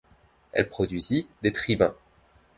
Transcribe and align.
Elle 0.53 0.67
produisit 0.67 1.27
des 1.43 1.51
tribuns. 1.51 1.93